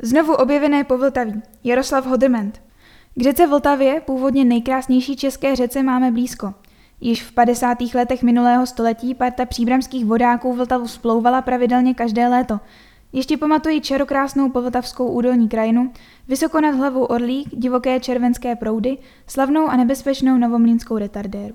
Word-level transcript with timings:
Znovu 0.00 0.34
objevené 0.34 0.84
po 0.84 0.98
Vltaví. 0.98 1.42
Jaroslav 1.64 2.06
Hodrment. 2.06 2.62
K 3.14 3.22
řece 3.22 3.46
Vltavě, 3.46 4.00
původně 4.00 4.44
nejkrásnější 4.44 5.16
české 5.16 5.56
řece, 5.56 5.82
máme 5.82 6.10
blízko. 6.10 6.54
Již 7.00 7.22
v 7.22 7.32
50. 7.32 7.78
letech 7.94 8.22
minulého 8.22 8.66
století 8.66 9.14
parta 9.14 9.46
příbramských 9.46 10.04
vodáků 10.04 10.52
Vltavu 10.52 10.88
splouvala 10.88 11.42
pravidelně 11.42 11.94
každé 11.94 12.28
léto. 12.28 12.60
Ještě 13.12 13.36
pamatuji 13.36 13.80
čarokrásnou 13.80 14.48
povltavskou 14.48 15.08
údolní 15.08 15.48
krajinu, 15.48 15.92
vysoko 16.28 16.60
nad 16.60 16.74
hlavou 16.74 17.04
Orlík, 17.04 17.48
divoké 17.52 18.00
červenské 18.00 18.56
proudy, 18.56 18.98
slavnou 19.26 19.66
a 19.66 19.76
nebezpečnou 19.76 20.38
novomlínskou 20.38 20.98
retardéru. 20.98 21.54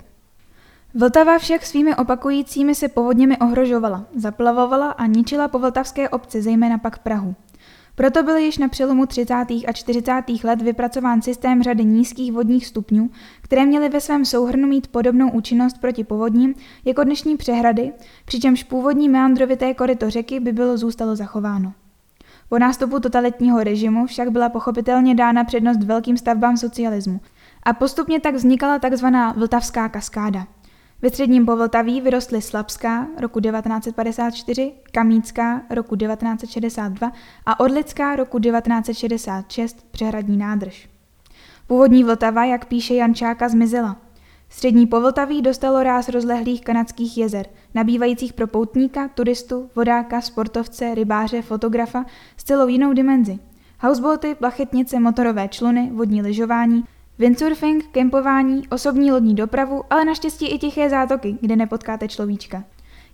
Vltava 0.93 1.37
však 1.37 1.65
svými 1.65 1.95
opakujícími 1.95 2.75
se 2.75 2.87
povodněmi 2.87 3.37
ohrožovala, 3.37 4.05
zaplavovala 4.15 4.91
a 4.91 5.05
ničila 5.05 5.47
povltavské 5.47 6.09
obce, 6.09 6.41
zejména 6.41 6.77
pak 6.77 6.99
Prahu. 6.99 7.35
Proto 7.97 8.23
byl 8.23 8.37
již 8.37 8.57
na 8.57 8.67
přelomu 8.67 9.05
30. 9.05 9.33
a 9.67 9.71
40. 9.73 10.11
let 10.43 10.61
vypracován 10.61 11.21
systém 11.21 11.63
řady 11.63 11.85
nízkých 11.85 12.33
vodních 12.33 12.67
stupňů, 12.67 13.09
které 13.41 13.65
měly 13.65 13.89
ve 13.89 14.01
svém 14.01 14.25
souhrnu 14.25 14.67
mít 14.67 14.87
podobnou 14.87 15.31
účinnost 15.31 15.77
proti 15.77 16.03
povodním 16.03 16.55
jako 16.85 17.03
dnešní 17.03 17.37
přehrady, 17.37 17.93
přičemž 18.25 18.63
původní 18.63 19.09
meandrovité 19.09 19.73
koryto 19.73 20.09
řeky 20.09 20.39
by 20.39 20.51
bylo 20.51 20.77
zůstalo 20.77 21.15
zachováno. 21.15 21.73
Po 22.49 22.59
nástupu 22.59 22.99
totalitního 22.99 23.63
režimu 23.63 24.05
však 24.05 24.31
byla 24.31 24.49
pochopitelně 24.49 25.15
dána 25.15 25.43
přednost 25.43 25.83
velkým 25.83 26.17
stavbám 26.17 26.57
socialismu 26.57 27.19
a 27.63 27.73
postupně 27.73 28.19
tak 28.19 28.35
vznikala 28.35 28.79
tzv. 28.79 29.05
Vltavská 29.35 29.89
kaskáda– 29.89 30.47
ve 31.01 31.09
středním 31.09 31.45
Povltaví 31.45 32.01
vyrostly 32.01 32.41
Slabská 32.41 33.07
roku 33.19 33.39
1954, 33.39 34.73
Kamícká 34.91 35.61
roku 35.69 35.95
1962 35.95 37.11
a 37.45 37.59
Orlická 37.59 38.15
roku 38.15 38.39
1966 38.39 39.85
přehradní 39.91 40.37
nádrž. 40.37 40.89
Původní 41.67 42.03
Vltava, 42.03 42.45
jak 42.45 42.65
píše 42.65 42.93
Jančáka, 42.95 43.49
zmizela. 43.49 43.97
Střední 44.49 44.87
Povltaví 44.87 45.41
dostalo 45.41 45.83
ráz 45.83 46.09
rozlehlých 46.09 46.61
kanadských 46.61 47.17
jezer, 47.17 47.45
nabývajících 47.73 48.33
pro 48.33 48.47
poutníka, 48.47 49.07
turistu, 49.07 49.69
vodáka, 49.75 50.21
sportovce, 50.21 50.95
rybáře, 50.95 51.41
fotografa 51.41 52.05
s 52.37 52.43
celou 52.43 52.67
jinou 52.67 52.93
dimenzi. 52.93 53.39
Houseboaty, 53.79 54.35
plachetnice, 54.35 54.99
motorové 54.99 55.47
čluny, 55.47 55.91
vodní 55.93 56.21
lyžování– 56.21 56.83
Windsurfing, 57.19 57.85
kempování, 57.91 58.67
osobní 58.67 59.11
lodní 59.11 59.35
dopravu, 59.35 59.83
ale 59.89 60.05
naštěstí 60.05 60.47
i 60.47 60.57
tiché 60.57 60.89
zátoky, 60.89 61.37
kde 61.41 61.55
nepotkáte 61.55 62.07
človíčka. 62.07 62.63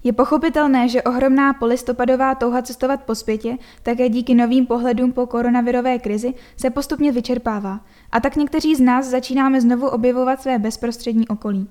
Je 0.04 0.14
pochopitelné, 0.14 0.90
že 0.90 1.02
ohromná 1.02 1.54
polistopadová 1.54 2.36
touha 2.36 2.62
cestovat 2.62 3.04
po 3.04 3.16
světě, 3.16 3.58
také 3.84 4.10
díky 4.10 4.36
novým 4.36 4.66
pohledům 4.66 5.12
po 5.12 5.28
koronavirové 5.28 6.00
krizi, 6.00 6.34
se 6.58 6.70
postupně 6.70 7.12
vyčerpává. 7.12 7.80
A 8.12 8.20
tak 8.20 8.36
někteří 8.36 8.76
z 8.76 8.80
nás 8.80 9.06
začínáme 9.06 9.62
znovu 9.62 9.88
objevovat 9.88 10.42
své 10.42 10.60
bezprostřední 10.60 11.28
okolí. 11.28 11.70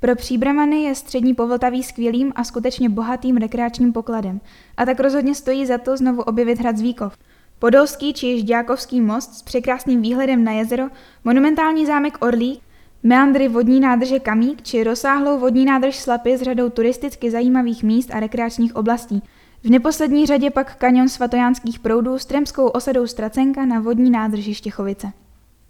Pro 0.00 0.16
příbramany 0.16 0.82
je 0.82 0.94
střední 0.94 1.34
povltaví 1.34 1.82
skvělým 1.82 2.32
a 2.36 2.44
skutečně 2.44 2.88
bohatým 2.88 3.36
rekreačním 3.36 3.92
pokladem. 3.92 4.40
A 4.76 4.84
tak 4.84 5.00
rozhodně 5.00 5.34
stojí 5.34 5.66
za 5.66 5.78
to 5.78 5.96
znovu 5.96 6.22
objevit 6.22 6.58
hrad 6.58 6.76
Zvíkov. 6.76 7.16
Podolský 7.58 8.12
či 8.12 8.38
Žďákovský 8.38 9.00
most 9.00 9.34
s 9.34 9.42
překrásným 9.42 10.02
výhledem 10.02 10.44
na 10.44 10.52
jezero, 10.52 10.84
monumentální 11.24 11.86
zámek 11.86 12.24
Orlík, 12.24 12.62
meandry 13.02 13.48
vodní 13.48 13.80
nádrže 13.80 14.20
Kamík 14.20 14.62
či 14.62 14.84
rozsáhlou 14.84 15.38
vodní 15.38 15.64
nádrž 15.64 15.96
Slapy 15.96 16.38
s 16.38 16.42
řadou 16.42 16.70
turisticky 16.70 17.30
zajímavých 17.30 17.82
míst 17.82 18.10
a 18.14 18.20
rekreačních 18.20 18.76
oblastí. 18.76 19.22
V 19.64 19.70
neposlední 19.70 20.26
řadě 20.26 20.50
pak 20.50 20.76
kanion 20.76 21.08
svatojánských 21.08 21.78
proudů 21.78 22.18
s 22.18 22.26
tremskou 22.26 22.66
osadou 22.66 23.06
Stracenka 23.06 23.64
na 23.64 23.80
vodní 23.80 24.10
nádrži 24.10 24.54
Štěchovice. 24.54 25.12